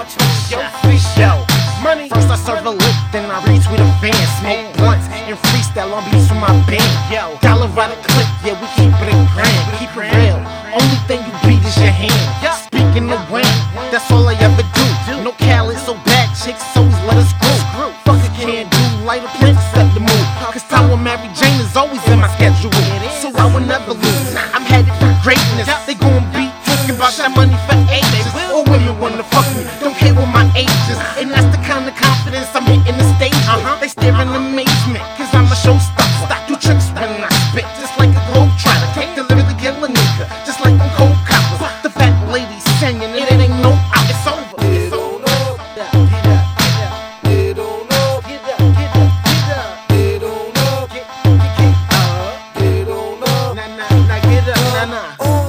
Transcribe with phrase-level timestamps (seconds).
[0.00, 1.44] Yo.
[1.84, 2.08] Money.
[2.08, 4.16] First I serve a lick, then I retweet a fan.
[4.40, 6.88] Smoke blunts and freestyle on beats from my band.
[7.12, 9.60] Yo, Colorado click, yeah, we keep it in grand.
[9.76, 10.40] Keep it real.
[10.72, 12.16] Only thing you beat is your hand.
[12.64, 13.44] Speaking of wind,
[13.92, 14.86] that's all I ever do.
[15.20, 17.92] No Cal is so bad, chicks always let us screw.
[18.08, 20.26] Fuck a can do, light a plant, set the mood.
[20.48, 22.72] Cause with Mary Jane is always in my schedule.
[23.20, 24.32] So I will never lose.
[24.56, 25.68] I'm headed for greatness.
[25.84, 28.29] They gon' be talking about that money for ages.
[54.46, 55.39] Nah.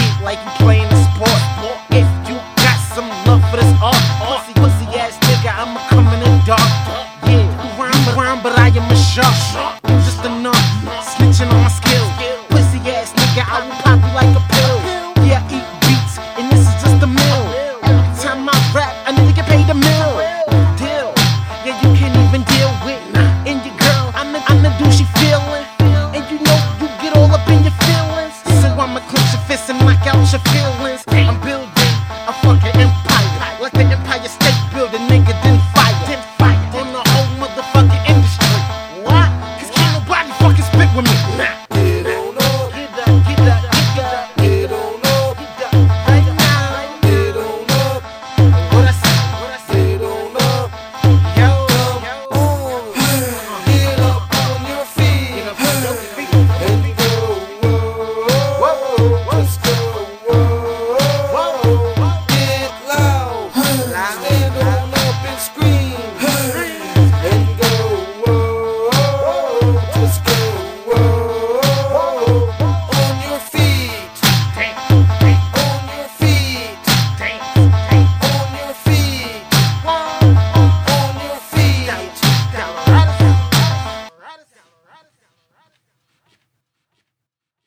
[0.00, 1.40] Feet like you playing a sport.
[1.90, 6.20] If you got some love for this art, pussy, pussy ass nigga, I'ma come in
[6.20, 6.70] the dark.
[7.28, 7.44] Yeah,
[7.78, 9.79] rhyme, rhyme, but I am a shark.